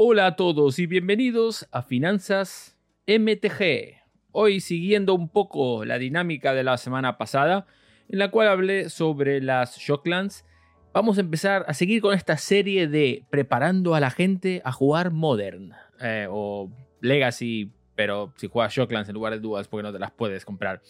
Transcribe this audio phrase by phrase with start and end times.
[0.00, 3.96] Hola a todos y bienvenidos a Finanzas MTG.
[4.30, 7.66] Hoy siguiendo un poco la dinámica de la semana pasada,
[8.08, 10.44] en la cual hablé sobre las Shocklands,
[10.92, 15.10] vamos a empezar a seguir con esta serie de preparando a la gente a jugar
[15.10, 16.70] Modern eh, o
[17.00, 20.80] Legacy, pero si juegas Shocklands en lugar de Duals porque no te las puedes comprar.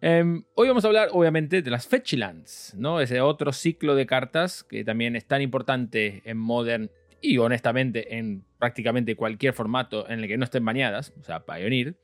[0.00, 3.00] Em, hoy vamos a hablar, obviamente, de las Fetchlands, ¿no?
[3.00, 8.44] Ese otro ciclo de cartas que también es tan importante en Modern y, honestamente, en
[8.58, 11.96] prácticamente cualquier formato en el que no estén bañadas, o sea, Pioneer.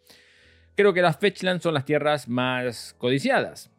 [0.75, 3.71] Creo que las Fetchlands son las tierras más codiciadas.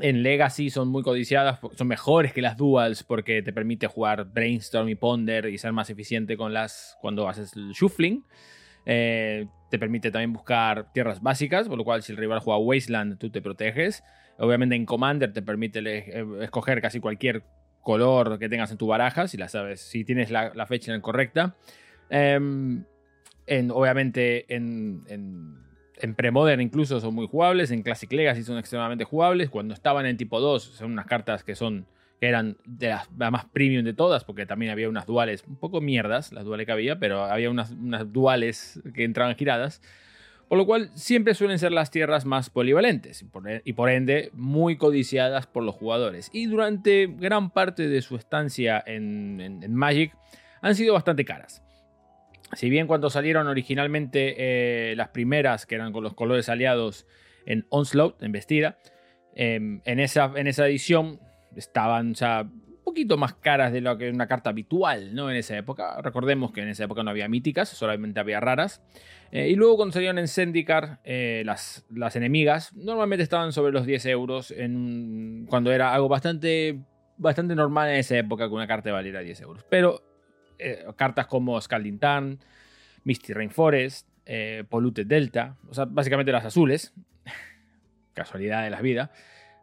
[0.00, 4.88] En Legacy son muy codiciadas, son mejores que las Duals porque te permite jugar Brainstorm
[4.88, 8.24] y Ponder y ser más eficiente con las cuando haces el Shuffling.
[8.84, 13.18] Eh, te permite también buscar tierras básicas, por lo cual si el rival juega Wasteland,
[13.18, 14.04] tú te proteges.
[14.38, 17.42] Obviamente en Commander te permite eh, escoger casi cualquier
[17.86, 21.54] color que tengas en tu baraja, si la sabes, si tienes la, fecha correcta.
[22.10, 22.82] Em,
[23.46, 25.54] en, obviamente en, en,
[25.94, 29.50] en Premodern incluso son muy jugables, en Classic Legacy son extremadamente jugables.
[29.50, 31.86] Cuando estaban en tipo 2 son unas cartas que son
[32.20, 35.80] que eran de las, más premium de todas, porque también había unas duales un poco
[35.80, 39.80] mierdas, las duales que había, pero había unas, unas duales que entraban giradas.
[40.48, 43.24] Por lo cual siempre suelen ser las tierras más polivalentes
[43.64, 46.30] y por, ende muy codiciadas por los jugadores.
[46.32, 50.16] Y durante gran parte de su estancia en, Magic
[50.62, 51.62] han sido bastante caras.
[52.52, 54.36] Si bien cuando salieron originalmente
[54.92, 57.06] eh, las primeras, que eran con los colores aliados
[57.44, 58.78] en Onslaught, en Vestida,
[59.34, 61.18] em, en, esa, en esa edición
[61.56, 62.48] estaban ya
[62.86, 65.28] poquito más caras de lo que una carta habitual, ¿no?
[65.28, 66.00] En esa época.
[66.02, 68.80] Recordemos que en esa época no había míticas, solamente había raras.
[69.32, 73.86] Eh, y luego cuando salieron en Zendikar, eh, las, las enemigas normalmente estaban sobre los
[73.86, 76.78] 10 euros en, cuando era algo bastante,
[77.18, 79.64] bastante normal en esa época que una carta valiera 10 euros.
[79.68, 80.02] Pero
[80.60, 82.38] eh, cartas como Scalding Tarn,
[83.02, 84.08] Misty Rainforest,
[84.68, 86.94] Polluted Delta, o sea, básicamente las azules,
[88.14, 89.10] casualidad de la vida,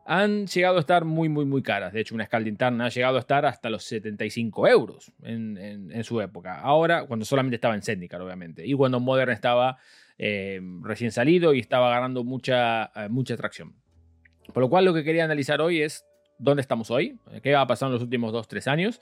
[0.05, 1.94] han llegado a estar muy, muy, muy caras.
[1.94, 6.19] De hecho, una Scalding Tarn ha llegado a estar hasta los 75 euros en, su
[6.19, 6.59] época.
[6.59, 8.66] Ahora, cuando solamente estaba en Zendikar, obviamente.
[8.66, 9.78] Y cuando Modern estaba
[10.17, 13.75] eh, recién salido y estaba ganando mucha, eh, mucha atracción.
[14.53, 16.05] Por lo cual, lo que quería analizar hoy es
[16.38, 19.01] dónde estamos hoy, qué ha pasado en los últimos 2-3 años.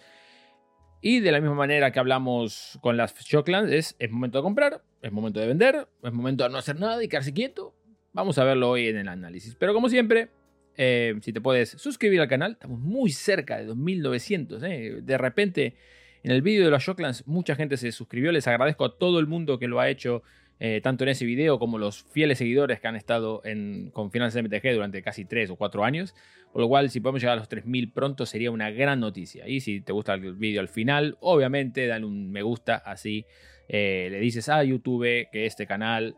[1.01, 4.83] Y de la misma manera que hablamos con las Shocklands, es, es momento de comprar,
[5.01, 7.73] es momento de vender, es momento de no hacer nada y quedarse quieto.
[8.13, 9.55] Vamos a verlo hoy en el análisis.
[9.55, 10.29] Pero como siempre,
[10.77, 14.63] eh, si te puedes suscribir al canal, estamos muy cerca de 2900.
[14.63, 14.99] Eh.
[15.01, 15.75] De repente,
[16.23, 18.31] en el vídeo de los Shocklands, mucha gente se suscribió.
[18.31, 20.23] Les agradezco a todo el mundo que lo ha hecho,
[20.59, 24.43] eh, tanto en ese video como los fieles seguidores que han estado en, con Finanzas
[24.43, 26.15] MTG durante casi 3 o 4 años.
[26.53, 29.47] Por lo cual, si podemos llegar a los 3000 pronto, sería una gran noticia.
[29.47, 33.25] Y si te gusta el vídeo al final, obviamente, dale un me gusta, así
[33.69, 36.17] le dices a YouTube que este canal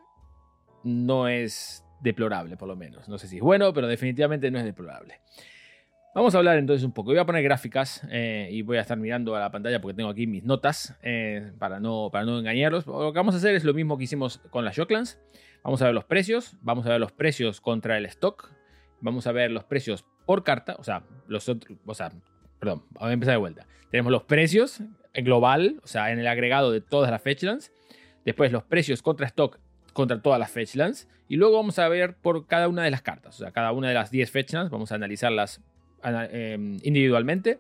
[0.84, 3.08] no es deplorable, por lo menos.
[3.08, 5.22] No sé si es bueno, pero definitivamente no es deplorable.
[6.14, 7.10] Vamos a hablar entonces un poco.
[7.10, 10.10] Voy a poner gráficas eh, y voy a estar mirando a la pantalla porque tengo
[10.10, 12.86] aquí mis notas eh, para, no, para no engañarlos.
[12.86, 15.20] Lo que vamos a hacer es lo mismo que hicimos con las Shocklands.
[15.64, 18.52] Vamos a ver los precios, vamos a ver los precios contra el stock,
[19.00, 22.12] vamos a ver los precios por carta, o sea, los otros, o sea,
[22.60, 23.66] perdón, vamos a empezar de vuelta.
[23.90, 24.82] Tenemos los precios
[25.14, 27.72] en global, o sea, en el agregado de todas las Fetchlands.
[28.26, 29.60] Después los precios contra stock
[29.94, 31.08] contra todas las fetchlands.
[31.28, 33.36] Y luego vamos a ver por cada una de las cartas.
[33.36, 35.62] O sea, cada una de las 10 fetchlands vamos a analizarlas
[36.04, 37.60] em, individualmente.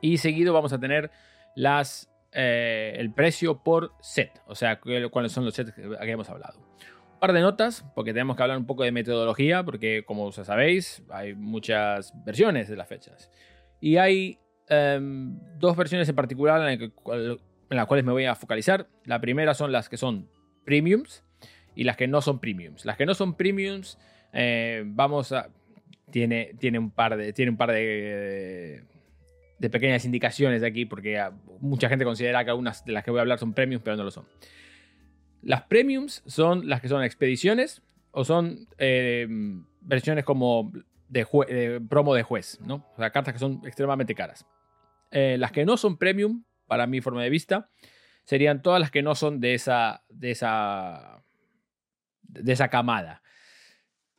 [0.00, 1.10] Y seguido vamos a tener
[1.56, 4.40] las, eh, el precio por set.
[4.46, 6.58] O sea, cuáles son los sets que hemos hablado.
[6.58, 11.02] Un par de notas, porque tenemos que hablar un poco de metodología, porque como sabéis,
[11.10, 13.30] hay muchas versiones de las fechas.
[13.78, 16.92] Y hay em, dos versiones en particular en
[17.68, 18.88] las cuales me voy a focalizar.
[19.04, 20.30] La primera son las que son
[20.64, 21.24] premiums
[21.74, 22.84] y las que no son premiums.
[22.84, 23.98] Las que no son premiums,
[24.32, 25.48] eh, vamos a.
[26.10, 27.32] Tiene, tiene un par de.
[27.32, 28.82] Tiene un par de.
[29.58, 31.22] de pequeñas indicaciones de aquí, porque
[31.60, 34.04] mucha gente considera que algunas de las que voy a hablar son premiums, pero no
[34.04, 34.26] lo son.
[35.42, 39.26] Las premiums son las que son expediciones o son eh,
[39.80, 40.72] versiones como
[41.08, 42.86] de, promo de juez, ¿no?
[42.94, 44.46] O sea, cartas que son extremadamente caras.
[45.10, 47.68] Eh, las que no son premium, para mi forma de vista,
[48.24, 51.24] serían todas las que no son de esa, de esa
[52.22, 53.22] de esa camada.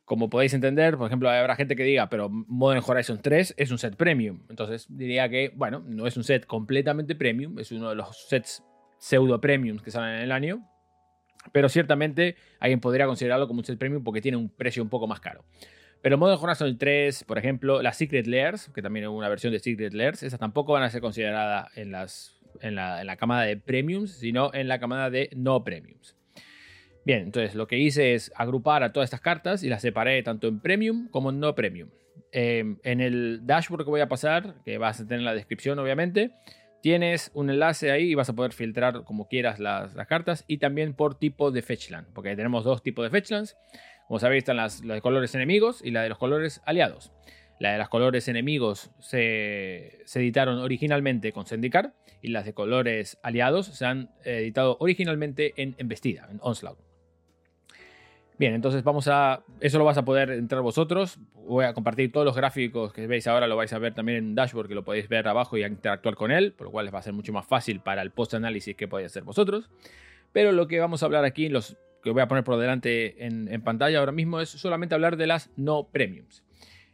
[0.04, 3.78] Como podéis entender, por ejemplo, habrá gente que diga, pero Modern Horizon 3 es un
[3.78, 4.42] set premium.
[4.50, 8.62] Entonces diría que, bueno, no es un set completamente premium, es uno de los sets
[8.98, 10.68] pseudo premiums que salen en el año.
[11.52, 15.06] Pero ciertamente alguien podría considerarlo como un set premium porque tiene un precio un poco
[15.06, 15.44] más caro.
[16.02, 19.60] Pero Modern Horizon 3, por ejemplo, las Secret Layers, que también es una versión de
[19.60, 23.42] Secret Layers, esas tampoco van a ser consideradas en las en la, en la camada
[23.42, 26.16] de premiums, sino en la camada de no premiums.
[27.04, 30.46] Bien, entonces lo que hice es agrupar a todas estas cartas y las separé tanto
[30.46, 31.90] en premium como en no premium.
[32.30, 35.78] Em, en el dashboard que voy a pasar, que vas a tener en la descripción
[35.78, 36.32] obviamente,
[36.80, 40.94] tienes un enlace ahí y vas a poder filtrar como quieras las, cartas y también
[40.94, 43.56] por tipo de fetchland, porque tenemos dos tipos de fetchlands.
[44.06, 47.12] Como sabéis, están las, las de colores enemigos y la de los colores aliados.
[47.58, 53.66] La de los colores enemigos se, editaron originalmente con Zendikar y las de colores aliados
[53.66, 56.91] se han editado originalmente en Embestida, en Onslaught.
[58.42, 59.44] Bien, entonces vamos a.
[59.60, 61.20] Eso lo vas a poder entrar vosotros.
[61.46, 64.34] Voy a compartir todos los gráficos que veis ahora, lo vais a ver también en
[64.34, 66.98] Dashboard, que lo podéis ver abajo y interactuar con él, por lo cual les va
[66.98, 69.70] a ser mucho más fácil para el post-análisis que podéis hacer vosotros.
[70.32, 73.62] Pero lo que vamos a hablar aquí, los que voy a poner por delante en,
[73.62, 76.42] pantalla ahora mismo, es solamente hablar de las no premiums.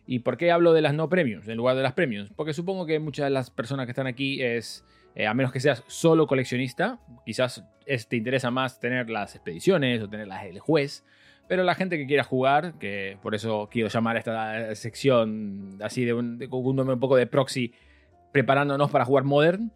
[0.06, 2.31] ¿Y por qué hablo de las no premiums en lugar de las premiums?
[2.37, 4.85] Porque supongo que muchas de las personas que están aquí es.
[5.15, 7.65] Eh, a menos que seas solo coleccionista, quizás
[8.09, 11.05] te interesa más tener las expediciones o tener las del juez,
[11.49, 16.05] pero la gente que quiera jugar, que por eso quiero llamar a esta sección así
[16.05, 17.73] de un, un poco de proxy,
[18.33, 19.73] preparándonos para jugar Modern,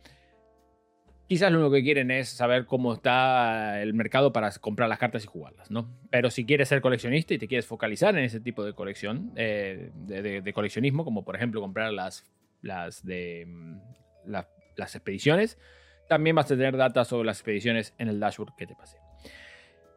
[1.26, 5.24] quizás lo único que quieren es saber cómo está el mercado para comprar las cartas
[5.24, 5.90] y jugarlas, ¿no?
[6.10, 9.90] Pero si quieres ser coleccionista y te quieres focalizar en ese tipo de colección, eh,
[9.94, 12.30] de, coleccionismo, como por ejemplo comprar las,
[12.60, 13.78] las de mm,
[14.26, 15.58] las expediciones,
[16.06, 18.98] también vas a tener datos sobre las expediciones en el dashboard que te pasé.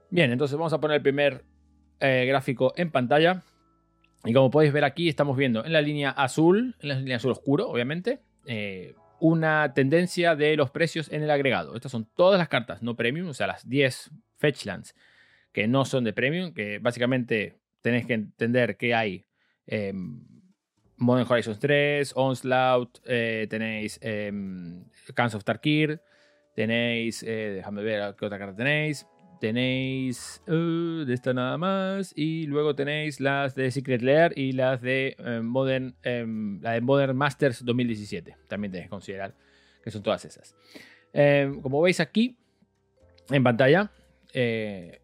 [0.09, 1.43] Bien, entonces vamos a poner el primer
[1.99, 3.43] eh, gráfico en pantalla.
[4.23, 7.31] Y como podéis ver aquí, estamos viendo en la línea azul, en la línea azul
[7.31, 11.75] oscuro, obviamente, eh, una tendencia de los precios en el agregado.
[11.75, 14.95] Estas son todas las cartas no premium, o sea, las 10 fetchlands
[15.51, 19.25] que no son de premium, que básicamente tenéis que entender que hay
[19.67, 19.93] eh,
[20.97, 24.31] Modern Horizons 3, Onslaught, tenéis eh,
[25.17, 26.01] of Tarkir,
[26.55, 29.07] tenéis, déjame ver qué otra carta tenéis,
[29.39, 34.81] tenéis uh, de esta nada más y luego tenéis las de Secret Lair y las
[34.81, 39.35] de eh, Modern em, la de Modern Masters 2017 también tenéis que considerar
[39.83, 40.55] que son todas esas.
[41.13, 42.37] Em, como veis aquí
[43.29, 43.91] en pantalla
[44.33, 44.99] eh,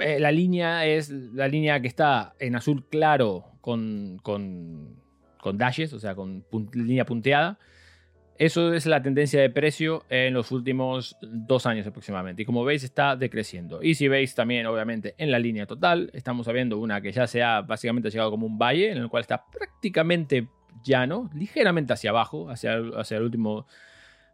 [0.00, 5.02] eh, la línea es la línea que está en azul claro con, con,
[5.40, 7.58] con dashes o sea con línea punteada
[8.36, 12.42] eso es la tendencia de precio en los últimos dos años aproximadamente.
[12.42, 13.82] Y como veis, está decreciendo.
[13.82, 17.42] Y si veis también, obviamente, en la línea total, estamos viendo una que ya se
[17.42, 20.48] ha básicamente llegado como un valle, en el cual está prácticamente
[20.82, 23.66] llano, ligeramente hacia abajo, hacia, hacia, el, último,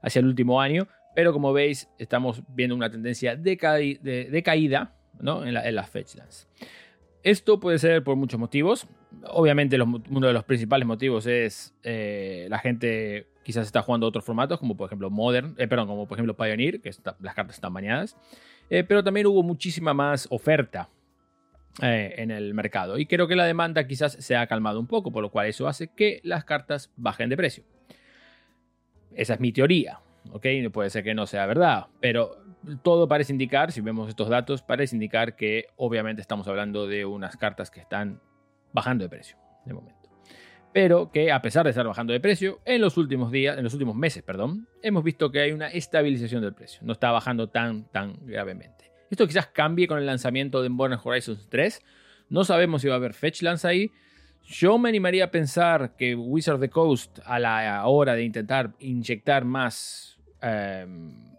[0.00, 0.88] hacia el último año.
[1.14, 5.44] Pero como veis, estamos viendo una tendencia de, caída ¿no?
[5.44, 6.48] en, las fetchlands.
[7.22, 8.86] Esto puede ser por muchos motivos.
[9.24, 14.58] Obviamente uno de los principales motivos es eh, la gente quizás está jugando otros formatos,
[14.58, 16.90] como por ejemplo Modern, eh, perdón, como por ejemplo Pioneer, que
[17.20, 18.16] las cartas están bañadas.
[18.70, 20.88] Eh, pero también hubo muchísima más oferta
[21.82, 22.98] en el mercado.
[22.98, 25.68] Y creo que la demanda quizás se ha calmado un poco, por lo cual eso
[25.68, 27.64] hace que las cartas bajen de precio.
[29.14, 30.00] Esa es mi teoría,
[30.32, 30.46] ¿ok?
[30.72, 32.39] Puede ser que no sea verdad, pero
[32.82, 37.36] todo parece indicar, si vemos estos datos, parece indicar que obviamente estamos hablando de unas
[37.36, 38.20] cartas que están
[38.72, 40.00] bajando de precio de momento.
[40.72, 43.72] Pero que a pesar de estar bajando de precio, en los últimos días, en los
[43.72, 46.80] últimos meses, perdón, hemos visto que hay una estabilización del precio.
[46.84, 48.92] No está bajando tan, tan gravemente.
[49.10, 51.82] Esto quizás cambie con el lanzamiento de Modern Horizons 3.
[52.28, 53.90] No sabemos si va a haber Fetchlands ahí.
[54.44, 58.72] Yo me animaría a pensar que Wizard of the Coast, a la hora de intentar
[58.78, 61.29] inyectar más em,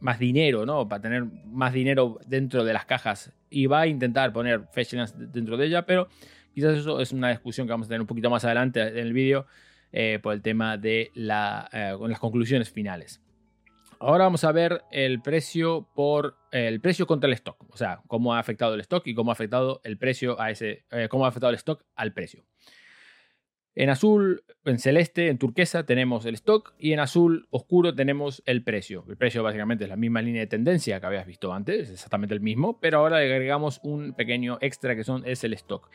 [0.00, 0.88] más dinero, ¿no?
[0.88, 5.56] Para tener más dinero dentro de las cajas y va a intentar poner Fetchlands dentro
[5.56, 6.08] de ella, pero
[6.54, 9.12] quizás eso es una discusión que vamos a tener un poquito más adelante en el
[9.12, 9.46] vídeo
[9.92, 13.20] eh, por el tema de la, eh, las conclusiones finales.
[13.98, 18.34] Ahora vamos a ver el precio por el precio contra el stock, o sea, cómo
[18.34, 21.28] ha afectado el stock y cómo ha afectado el precio a ese, eh, cómo ha
[21.28, 22.44] afectado el stock al precio.
[23.76, 28.64] En azul, en celeste, en turquesa tenemos el stock y en azul oscuro tenemos el
[28.64, 29.04] precio.
[29.08, 32.34] El precio básicamente es la misma línea de tendencia que habías visto antes, es exactamente
[32.34, 35.88] el mismo, pero ahora le agregamos un pequeño extra que es el stock.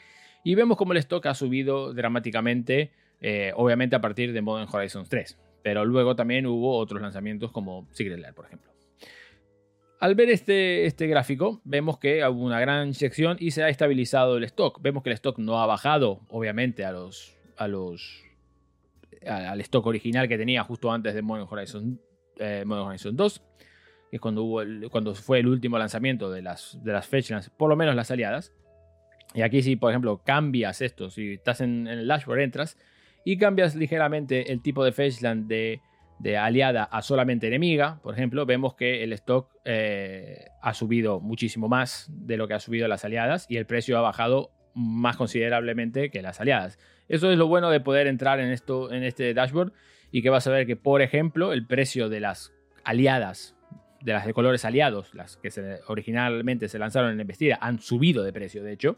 [0.44, 5.10] Y vemos como el stock ha subido dramáticamente, eh, obviamente a partir de Modern Horizons
[5.10, 8.72] 3, pero luego también hubo otros lanzamientos como Secret Lair, por ejemplo.
[10.00, 14.38] Al ver este, este gráfico, vemos que hubo una gran sección y se ha estabilizado
[14.38, 14.82] el stock.
[14.82, 18.26] Vemos que el stock no ha bajado, obviamente, a los a los
[19.26, 22.00] al stock original que tenía justo antes de Modern Horizon,
[22.38, 23.44] eh, Horizon 2,
[24.10, 27.70] que es cuando, hubo cuando fue el último lanzamiento de las, de las fetchlands, por
[27.70, 28.54] lo menos las aliadas.
[29.34, 32.78] Y aquí si, por ejemplo, cambias esto, si estás en, el dashboard, entras
[33.26, 35.82] y cambias ligeramente el tipo de fetchland de,
[36.20, 41.68] de aliada a solamente enemiga, por ejemplo, vemos que el stock eh, ha subido muchísimo
[41.68, 46.12] más de lo que ha subido las aliadas y el precio ha bajado más considerablemente
[46.12, 46.78] que las aliadas.
[47.08, 49.74] Eso es lo bueno de poder entrar en, esto, en este dashboard
[50.12, 52.54] y que vas a ver que, por ejemplo, el precio de las
[52.84, 53.56] aliadas,
[54.02, 55.50] de las de colores aliados, las que
[55.88, 58.98] originalmente se lanzaron en investida, han subido de precio, de hecho,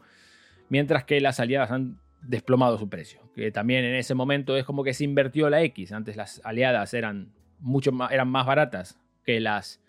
[0.68, 3.20] mientras que las aliadas han desplomado su precio.
[3.34, 5.92] Que también en ese momento es como que se invirtió la X.
[5.92, 9.80] Antes las aliadas eran mucho más, eran más baratas que las,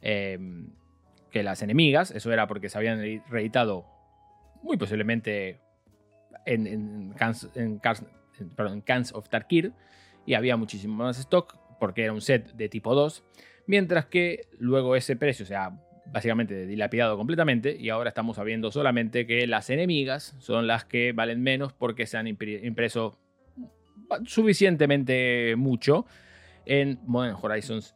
[0.00, 0.68] em,
[1.30, 2.12] que las enemigas.
[2.12, 3.91] Eso era porque se habían reeditado
[4.62, 5.60] muy posiblemente
[6.46, 9.72] en, en, Cans, en, Cans of Tarkir
[10.26, 13.24] y había muchísimo más stock porque era un set de tipo 2.
[13.66, 19.26] Mientras que luego ese precio, o sea, básicamente dilapidado completamente y ahora estamos sabiendo solamente
[19.26, 23.18] que las enemigas son las que valen menos porque se han impreso
[24.24, 26.06] suficientemente mucho
[26.66, 27.94] en Modern Horizons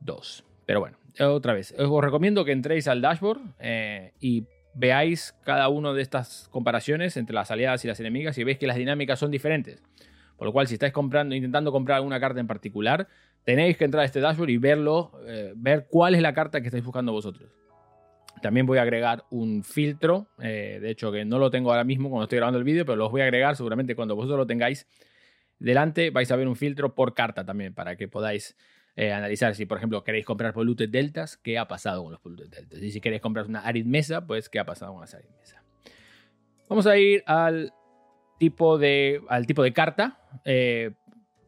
[0.00, 0.44] 2.
[0.66, 4.46] Pero bueno, otra vez, os recomiendo que entréis al dashboard eh, y
[4.78, 8.66] veáis cada una de estas comparaciones entre las aliadas y las enemigas y veis que
[8.66, 9.82] las dinámicas son diferentes.
[10.36, 13.08] Por lo cual, si estáis comprando, intentando comprar alguna carta en particular,
[13.44, 16.68] tenéis que entrar a este dashboard y verlo, eh, ver cuál es la carta que
[16.68, 17.50] estáis buscando vosotros.
[18.40, 22.08] También voy a agregar un filtro, eh, de hecho que no lo tengo ahora mismo
[22.08, 24.86] cuando estoy grabando el vídeo, pero los voy a agregar seguramente cuando vosotros lo tengáis
[25.58, 28.56] delante vais a ver un filtro por carta también para que podáis
[28.98, 32.48] eh, analizar si, por ejemplo, queréis comprar polluted deltas, qué ha pasado con los polluted
[32.48, 32.82] deltas.
[32.82, 35.62] Y si queréis comprar una aritmesa, pues qué ha pasado con las aritmesa.
[36.68, 37.72] Vamos a ir al
[38.40, 40.90] tipo de, al tipo de carta, eh,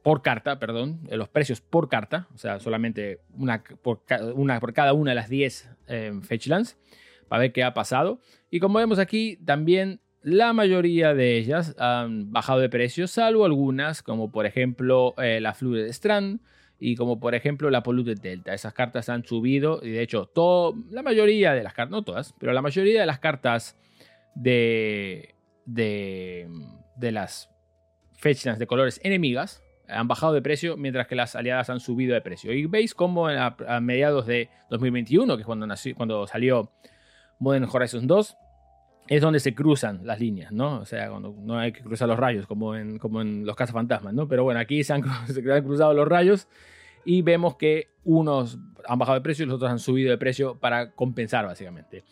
[0.04, 4.04] por carta, perdón, los precios por carta, o sea, solamente una por,
[4.36, 6.78] una por cada una de las 10 eh, fetchlands,
[7.26, 8.20] para ver qué ha pasado.
[8.48, 14.04] Y como vemos aquí, también la mayoría de ellas han bajado de precio, salvo algunas,
[14.04, 16.40] como por ejemplo eh, la Fluid Strand
[16.80, 18.54] y como por ejemplo la Polluted Delta.
[18.54, 22.34] Esas cartas han subido y de hecho todo, la mayoría de las cartas, no todas,
[22.38, 23.78] pero la mayoría de las cartas
[24.34, 25.34] de,
[25.66, 26.48] de,
[26.96, 27.50] de las
[28.14, 32.20] fetchlands de colores enemigas han bajado de precio mientras que las aliadas han subido de
[32.20, 32.52] precio.
[32.52, 36.72] Y veis cómo a, mediados de 2021, que es cuando, cuando salió
[37.38, 38.36] Modern Horizon 2,
[39.10, 40.78] es donde se cruzan las líneas, ¿no?
[40.78, 44.14] O sea, cuando no hay que cruzar los rayos como en, como en los cazafantasmas,
[44.14, 44.28] ¿no?
[44.28, 46.46] Pero bueno, aquí se han, se han cruzado los rayos
[47.04, 50.54] y vemos que unos han bajado de precio y los otros han subido de precio
[50.60, 52.04] para compensar básicamente.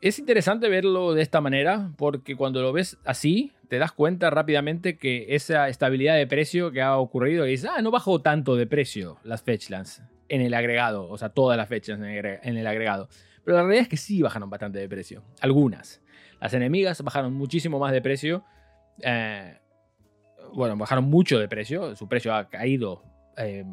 [0.00, 4.98] Es interesante verlo de esta manera porque cuando lo ves así te das cuenta rápidamente
[4.98, 8.66] que esa estabilidad de precio que ha ocurrido y dices, ah, no bajó tanto de
[8.66, 13.08] precio las fetchlands en el agregado, o sea, todas las fechas en el agregado.
[13.44, 15.22] Pero la realidad es que sí bajaron bastante de precio.
[15.40, 16.00] Algunas.
[16.40, 18.44] Las enemigas bajaron muchísimo más de precio.
[19.02, 19.58] Eh,
[20.52, 21.94] bueno, bajaron mucho de precio.
[21.96, 23.02] Su precio ha caído
[23.36, 23.64] eh,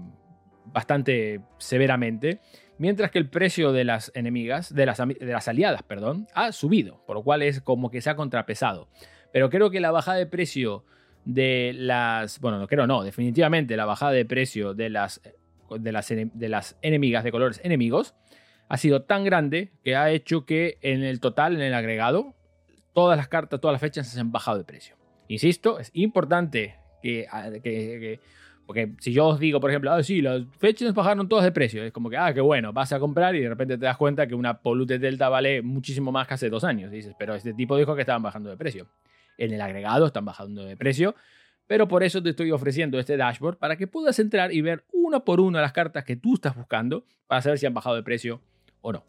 [0.66, 2.40] bastante severamente.
[2.78, 7.04] Mientras que el precio de las enemigas, de las, de las aliadas, perdón, ha subido.
[7.06, 8.90] Por lo cual es como que se ha contrapesado.
[9.32, 10.84] Pero creo que la bajada de precio
[11.24, 12.40] de las.
[12.40, 13.04] Bueno, no creo, no.
[13.04, 15.22] Definitivamente la bajada de precio de las,
[15.70, 18.16] de las, de las enemigas de colores enemigos
[18.72, 22.36] ha sido tan grande que ha hecho que en el total, en el agregado,
[22.94, 24.96] todas las cartas, todas las fechas se han bajado de precio.
[25.28, 27.28] Insisto, es importante que,
[28.66, 31.84] porque si yo os digo, por ejemplo, ah, sí, las fechas bajaron todas de precio,
[31.84, 34.26] es como que, ah, qué bueno, vas a comprar y de repente te das cuenta
[34.26, 36.92] que una Polute Delta vale muchísimo más que hace dos años.
[36.92, 38.88] dices, pero este tipo dijo que estaban bajando de precio.
[39.38, 41.14] En el agregado están bajando de precio,
[41.68, 45.26] pero por eso te estoy ofreciendo este dashboard para que puedas entrar y ver una
[45.26, 48.40] por una las cartas que tú estás buscando para saber si han bajado de precio
[48.82, 49.04] o no.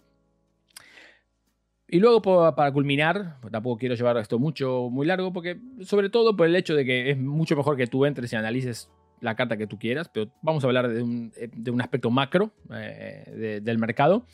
[1.88, 6.46] Y luego para culminar, tampoco quiero llevar esto mucho, muy largo, porque sobre todo por
[6.46, 9.66] el hecho de que es mucho mejor que tú entres y analices la carta que
[9.66, 14.26] tú quieras, pero vamos a hablar de un, aspecto macro eh, del mercado.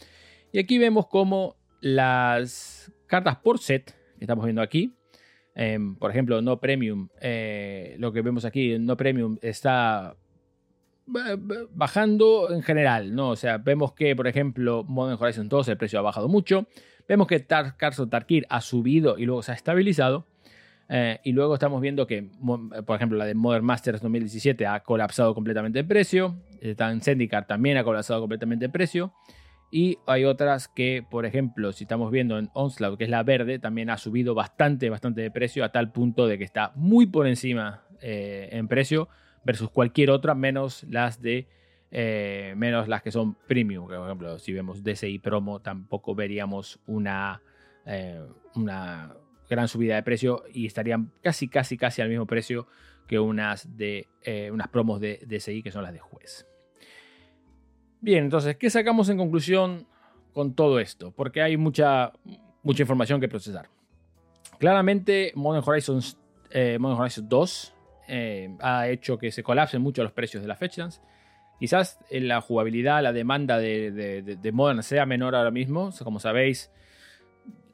[0.52, 4.94] Y aquí vemos como las cartas por set, que estamos viendo aquí,
[5.56, 10.16] em, por ejemplo, no premium, eh, lo que vemos aquí, no premium está
[11.74, 13.30] bajando en general, ¿no?
[13.30, 16.66] O sea, vemos que, por ejemplo, Modern Horizon 2 el precio ha bajado mucho.
[17.08, 20.26] Vemos que Tar Tarkir ha subido y luego se ha estabilizado.
[20.90, 22.30] Eh, y luego estamos viendo que,
[22.86, 26.36] por ejemplo, la de Modern Masters 2017 ha colapsado completamente el precio.
[26.76, 29.12] Tan Zendikar también ha colapsado completamente el precio.
[29.70, 33.58] Y hay otras que, por ejemplo, si estamos viendo en Onslaught, que es la verde,
[33.58, 37.26] también ha subido bastante, bastante de precio, a tal punto de que está muy por
[37.26, 39.08] encima eh, en precio
[39.48, 41.46] versus cualquier otra, menos las de
[41.90, 43.86] eh, menos las que son premium.
[43.86, 47.40] Por ejemplo, si vemos DCI promo, tampoco veríamos una,
[47.86, 48.20] eh,
[48.56, 49.14] una
[49.48, 52.66] gran subida de precio y estarían casi, casi, casi al mismo precio
[53.06, 56.46] que unas, de, eh, unas promos de DSI que son las de juez.
[58.02, 59.86] Bien, entonces, ¿qué sacamos en conclusión
[60.34, 61.10] con todo esto?
[61.12, 62.12] Porque hay mucha,
[62.62, 63.70] mucha información que procesar.
[64.58, 66.18] Claramente, Modern Horizons,
[66.52, 67.74] Modern Horizons 2
[68.08, 71.02] eh, ha hecho que se colapsen mucho los precios de las Fetchlands.
[71.58, 73.90] Quizás en la jugabilidad, la demanda de,
[74.22, 75.90] de, Modern sea menor ahora mismo.
[76.04, 76.70] como sabéis,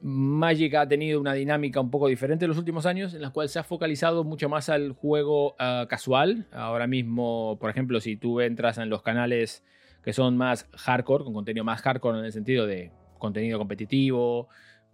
[0.01, 3.47] Magic ha tenido una dinámica un poco diferente en los últimos años, en la cual
[3.47, 6.47] se ha focalizado mucho más al juego ah, casual.
[6.51, 9.63] Ahora mismo, por ejemplo, si tú entras en los canales
[10.03, 14.47] que son más hardcore, con contenido más hardcore en el sentido de contenido competitivo,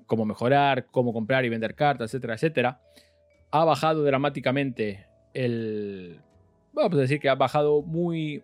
[0.05, 2.81] cómo mejorar, cómo comprar y vender cartas, etcétera, etcétera,
[3.51, 6.19] ha bajado dramáticamente el...
[6.73, 8.43] Vamos a decir que ha bajado muy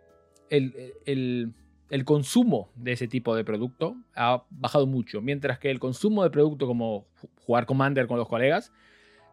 [0.49, 1.53] el,
[2.05, 6.67] consumo de ese tipo de producto ha bajado mucho, mientras que el consumo de producto
[6.67, 7.07] como
[7.45, 8.73] jugar Commander con los colegas,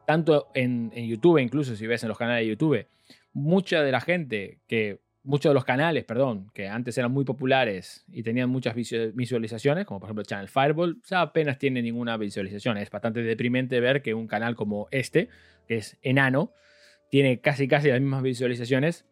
[0.06, 2.86] tanto en, en, YouTube, incluso si ves en los canales de YouTube,
[3.32, 8.04] mucha de la gente que, muchos de los canales, perdón, que antes eran muy populares
[8.12, 12.76] y tenían muchas visualizaciones, como por ejemplo Channel Fireball, ya apenas tiene ninguna visualización.
[12.76, 15.28] Es bastante deprimente ver que un canal como este,
[15.66, 16.52] que es enano,
[17.14, 19.04] tiene casi casi las mismas visualizaciones,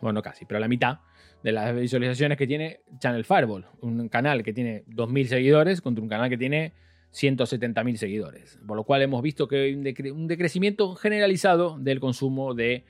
[0.00, 0.98] bueno, casi, pero la mitad
[1.44, 6.08] de las visualizaciones que tiene Channel Fireball, un canal que tiene 2.000 seguidores contra un
[6.08, 6.72] canal que tiene
[7.12, 8.58] 170.000 seguidores.
[8.66, 12.84] Por lo cual hemos visto que hay un, decrecimiento generalizado del consumo de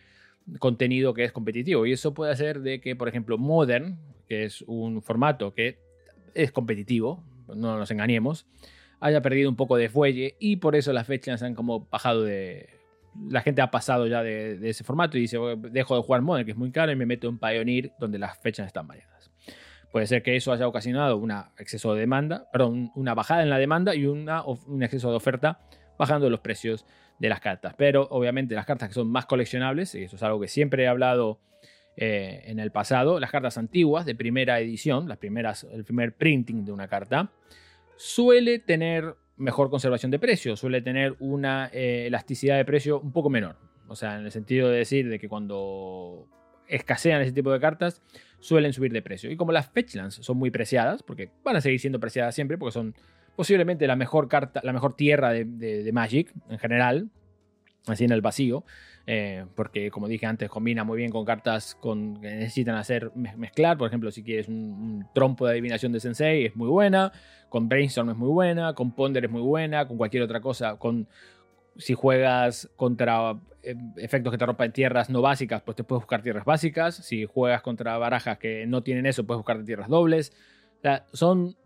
[0.59, 1.85] contenido que es competitivo.
[1.85, 5.80] Y eso puede hacer de que, por ejemplo, Modern, que es un formato que
[6.32, 8.47] es competitivo, no nos engañemos,
[9.00, 12.79] haya perdido un poco de fuelle y por eso las fechas han como bajado de,
[13.29, 15.38] la gente ha pasado ya de, ese formato y dice,
[15.71, 18.38] dejo de jugar Modern, que es muy caro, y me meto en Pioneer, donde las
[18.38, 19.31] fechas están variadas.
[19.90, 23.59] Puede ser que eso haya ocasionado un exceso de demanda, perdón, una bajada en la
[23.59, 25.61] demanda y una, un exceso de oferta,
[25.99, 26.87] bajando los precios
[27.19, 27.75] de las cartas.
[27.76, 30.88] Pero obviamente las cartas que son más coleccionables, y eso es algo que siempre he
[30.88, 31.40] hablado
[31.97, 36.64] eh, en el pasado, las cartas antiguas de primera edición, las primeras, el primer printing
[36.64, 37.33] de una carta,
[37.97, 43.30] suele tener mejor conservación de precio, suele tener una eh, elasticidad de precio un poco
[43.30, 43.56] menor.
[43.88, 46.28] O sea, en el sentido de decir de que cuando
[46.69, 48.02] escasean ese tipo de cartas,
[48.38, 49.30] suelen subir de precio.
[49.30, 52.73] Y como las Fetchlands son muy preciadas, porque van a seguir siendo preciadas siempre, porque
[52.73, 52.95] son
[53.34, 57.10] posiblemente la mejor carta, la mejor tierra de Magic en general,
[57.86, 58.64] así en el vacío,
[59.06, 63.78] eh, porque como dije antes, combina muy bien con cartas con, que necesitan hacer mezclar.
[63.78, 67.12] Por ejemplo, si quieres un, trompo de adivinación de Sensei, es muy buena.
[67.49, 68.75] Con Brainstorm es muy buena.
[68.75, 69.88] Con Ponder es muy buena.
[69.88, 70.76] Con cualquier otra cosa.
[70.76, 71.08] Con,
[71.76, 76.23] si juegas contra eh, efectos que te rompan tierras no básicas, pues te puedes buscar
[76.23, 76.95] tierras básicas.
[76.95, 80.32] Si juegas contra barajas que no tienen eso, puedes buscar tierras dobles.
[81.12, 81.56] son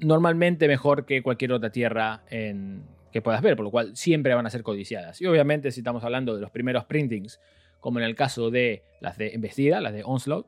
[0.00, 4.46] normalmente mejor que cualquier otra tierra en, que puedas ver, por lo cual siempre van
[4.46, 5.20] a ser codiciadas.
[5.20, 7.40] Y obviamente si estamos hablando de los primeros printings,
[7.80, 10.46] como en el caso de las de Embestida, las de Onslaught,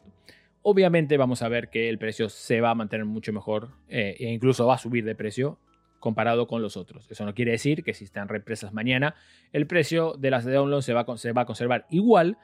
[0.63, 4.31] obviamente vamos a ver que el precio se va a mantener mucho mejor eh, e
[4.33, 5.59] incluso va a subir de precio
[6.01, 7.11] comparado con los otros.
[7.11, 9.15] Eso no quiere decir que si están represas mañana,
[9.53, 12.39] el precio de las de Download se va, se va a conservar igual,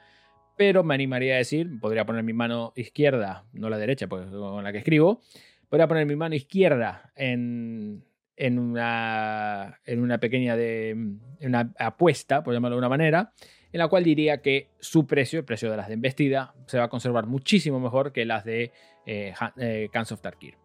[0.57, 4.63] pero me animaría a decir, podría poner mi mano izquierda, no la derecha, porque con
[4.63, 5.21] la que escribo,
[5.69, 8.03] podría poner mi mano izquierda en,
[8.37, 10.95] en una, en una pequeña de,
[11.41, 13.33] una apuesta, por llamarlo de una manera,
[13.73, 16.85] en la cual diría que su precio, el precio de las de embestida, se va
[16.85, 18.71] a conservar muchísimo mejor que las de
[19.05, 20.55] eh, eh of Tarkir.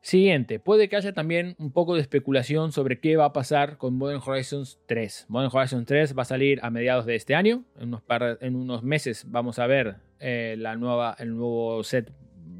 [0.00, 3.94] Siguiente, puede que haya también un poco de especulación sobre qué va a pasar con
[3.94, 5.26] Modern Horizons 3.
[5.28, 7.64] Modern Horizons 3 va a salir a mediados de este año.
[7.78, 8.02] En unos,
[8.40, 12.10] en unos meses vamos a ver eh, la nueva, el nuevo set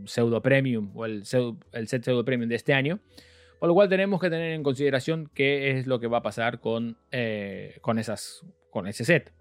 [0.05, 1.25] pseudo premium o el,
[1.72, 3.01] el set pseudo premium de este año.
[3.62, 6.59] Con lo cual tenemos que tener en consideración qué es lo que va a pasar
[6.59, 9.33] con, eh, con, esas, con ese set.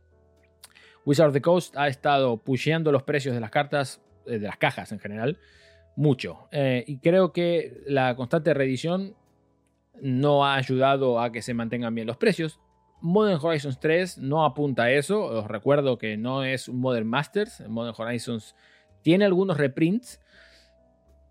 [1.06, 4.58] Wizard of the Coast ha estado pusheando los precios de las cartas, eh, de las
[4.58, 5.40] cajas en general,
[5.96, 6.48] mucho.
[6.52, 9.16] Eh, y creo que la constante reedición
[10.00, 12.60] no ha ayudado a que se mantengan bien los precios.
[13.02, 15.20] Modern Horizons 3 no apunta a eso.
[15.24, 17.68] Os recuerdo que no es un Modern Masters.
[17.68, 18.56] Modern Horizons
[19.02, 20.22] tiene algunos reprints,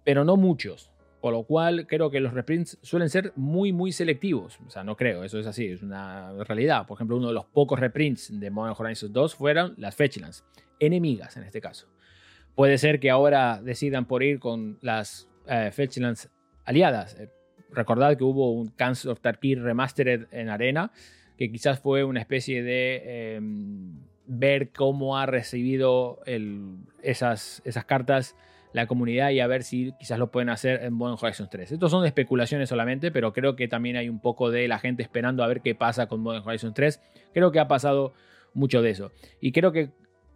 [0.03, 0.90] pero no muchos.
[1.21, 4.59] Por lo cual creo que los reprints suelen ser muy, muy selectivos.
[4.67, 6.87] O sea, no creo, eso es así, es una realidad.
[6.87, 10.45] Por ejemplo, uno de los pocos reprints de Modern Horizons 2 fueron las Fetchlands,
[10.79, 11.89] enemigas en este caso.
[12.55, 16.31] Puede ser que ahora decidan por ir con las eh, Fetchlands
[16.65, 17.19] aliadas.
[17.19, 17.29] Eh,
[17.71, 20.91] recordad que hubo un Cancer of Tarkir Remastered en Arena,
[21.37, 26.21] que quizás fue una especie de em, ver cómo ha recibido
[27.03, 28.37] esas, esas cartas
[28.73, 31.73] la comunidad y a ver si quizás lo pueden hacer en Modern Horizon 3.
[31.73, 35.43] Estos son especulaciones solamente, pero creo que también hay un poco de la gente esperando
[35.43, 37.01] a ver qué pasa con Modern Horizon 3.
[37.33, 38.13] Creo que ha pasado
[38.55, 39.13] mucho de eso.
[39.41, 39.91] Y creo que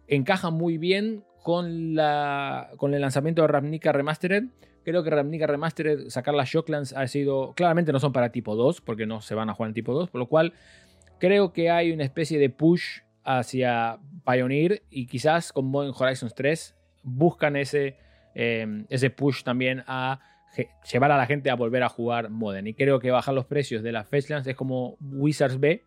[0.07, 4.45] encaja muy bien con, la, con el lanzamiento de Ravnica Remastered.
[4.83, 7.53] Creo que Ravnica Remastered, sacar las Shocklands ha sido.
[7.55, 10.09] Claramente no son para tipo 2, porque no se van a jugar en tipo 2,
[10.09, 10.53] por lo cual
[11.19, 16.75] creo que hay una especie de push hacia Pioneer y quizás con Modern Horizons 3
[17.03, 17.97] buscan ese
[18.35, 20.19] Em, ese push también a
[20.91, 22.67] llevar a la gente a volver a jugar Modern.
[22.67, 25.83] Y creo que bajar los precios de las Fetchlands es como Wizards B,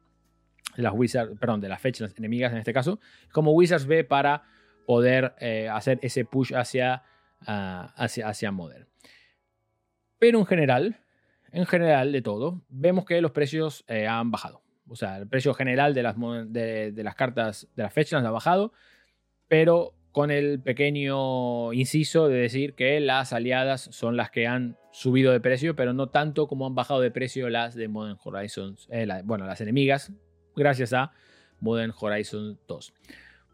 [0.76, 3.00] las Wizards, perdón, de las Fetchlands enemigas en este caso,
[3.32, 4.42] como Wizards B para
[4.86, 7.02] poder eh, hacer ese push hacia,
[7.46, 8.88] ah, hacia, hacia Modern.
[10.18, 11.00] Pero en general,
[11.52, 14.62] en general de todo, vemos que los precios eh, han bajado.
[14.88, 16.16] O sea, el precio general de las,
[16.48, 18.72] de, de las cartas de las Fetchlands ha bajado,
[19.48, 25.32] pero con el pequeño inciso de decir que las aliadas son las que han subido
[25.32, 29.06] de precio, pero no tanto como han bajado de precio las de Modern Horizons, eh,
[29.24, 30.12] bueno, las enemigas,
[30.56, 31.12] gracias a
[31.60, 32.94] Modern Horizon 2.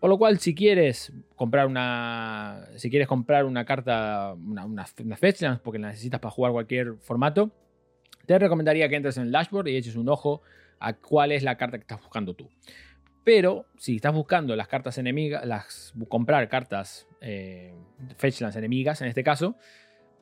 [0.01, 4.87] Por lo cual, si quieres comprar una, si quieres comprar una carta, una, una,
[5.62, 7.51] porque la necesitas para jugar cualquier formato,
[8.27, 10.43] te recomendaría que entres en el dashboard y eches un ojo
[10.79, 12.51] a cuál es la carta que estás buscando tú.
[13.25, 17.73] Pero si estás buscando las cartas enemigas, comprar cartas eh,
[18.17, 19.57] Fetchlands enemigas en este caso,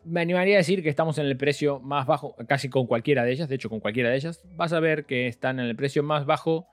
[0.05, 3.33] me animaría a decir que estamos en el precio más bajo, casi con cualquiera de
[3.33, 6.03] ellas, de hecho con cualquiera de ellas, vas a ver que están en el precio
[6.03, 6.67] más bajo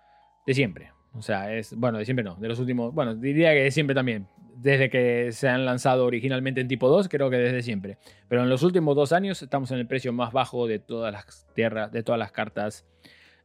[0.46, 0.92] de siempre.
[1.14, 3.96] O sea, es, bueno, de siempre no, de los últimos, bueno, diría que de siempre
[3.96, 7.98] también, desde que se han lanzado originalmente en tipo 2, creo que desde siempre.
[8.28, 11.48] Pero en los últimos dos años estamos en el precio más bajo de todas las
[11.56, 12.86] tierras, de todas las cartas,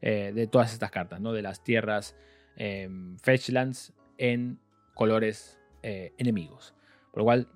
[0.03, 1.33] eh, de todas estas cartas, ¿no?
[1.33, 2.17] De las tierras
[2.57, 4.59] Em, Fetchlands en
[4.95, 6.75] colores eh, enemigos.
[7.11, 7.49] Por lo cual,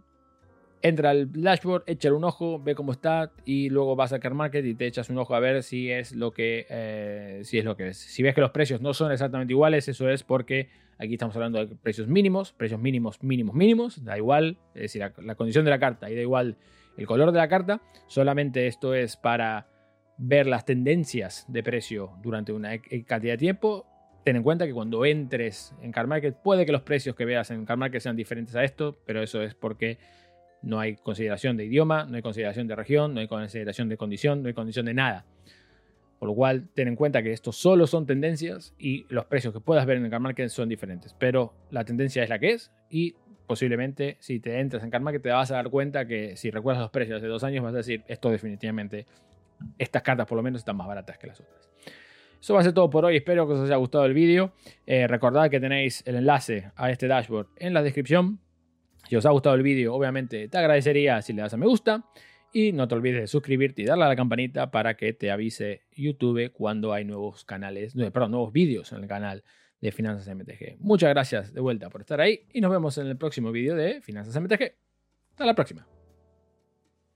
[0.83, 4.65] entra al dashboard, echa un ojo, ve cómo está y luego vas a Car Market
[4.65, 7.77] y te echas un ojo a ver si es lo que eh, si es lo
[7.77, 7.99] que es.
[7.99, 11.65] Si ves que los precios no son exactamente iguales, eso es porque aquí estamos hablando
[11.65, 15.71] de precios mínimos, precios mínimos, mínimos, mínimos, da igual, es decir, la, la condición de
[15.71, 16.57] la carta y da igual
[16.97, 19.69] el color de la carta, solamente esto es para
[20.17, 23.87] ver las tendencias de precio durante una cantidad de tiempo
[24.25, 27.51] ten en cuenta que cuando entres en Car Market, puede que los precios que veas
[27.51, 29.99] en Car Market sean diferentes a esto, pero eso es porque
[30.63, 34.43] no hay consideración de idioma, no hay consideración de región, no hay consideración de condición,
[34.43, 35.25] no hay condición de nada.
[36.19, 39.61] Por lo cual, ten en cuenta que estos solo son tendencias y los precios que
[39.61, 41.15] puedas ver en el son diferentes.
[41.15, 43.15] Pero la tendencia es la que es y
[43.47, 46.83] posiblemente si te entras en Car Market te vas a dar cuenta que si recuerdas
[46.83, 49.07] los precios de hace dos años vas a decir, esto definitivamente,
[49.79, 51.68] estas cartas por lo menos están más baratas que las otras.
[52.41, 53.17] Eso va a ser todo por hoy.
[53.17, 54.53] Espero que os haya gustado el vídeo.
[54.87, 58.41] Eh, recordad que tenéis el enlace a este dashboard en la descripción.
[59.09, 62.05] Si os ha gustado el vídeo, obviamente te agradecería si le das a me gusta.
[62.53, 65.83] Y no te olvides de suscribirte y darle a la campanita para que te avise
[65.93, 69.45] YouTube cuando hay nuevos canales, perdón, nuevos vídeos en el canal
[69.81, 70.77] de Finanzas MTG.
[70.79, 74.01] Muchas gracias de vuelta por estar ahí y nos vemos en el próximo vídeo de
[74.01, 74.73] Finanzas MTG.
[75.31, 75.98] Hasta la próxima.